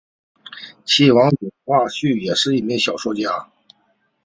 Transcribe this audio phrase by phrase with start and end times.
[0.83, 3.51] 其子王震绪也是一名小说家。